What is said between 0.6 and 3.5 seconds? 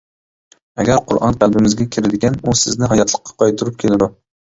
ئەگەر قۇرئان قەلبىمىزگە كىرىدىكەن، ئۇ سىزنى ھاياتلىققا